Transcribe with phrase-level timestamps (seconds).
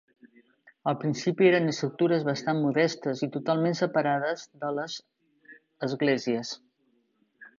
[0.91, 4.95] Al principi eren estructures bastant modestes i totalment separades de les
[5.89, 6.55] esglésies.